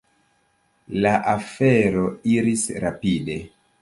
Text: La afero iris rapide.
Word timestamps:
La 1.03 1.11
afero 1.33 2.01
iris 2.37 2.65
rapide. 2.87 3.37